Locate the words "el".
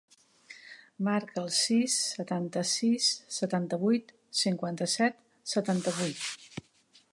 1.41-1.51